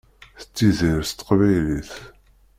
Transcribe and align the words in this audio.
Tettidir 0.39 1.01
s 1.09 1.11
teqbaylit. 1.11 1.91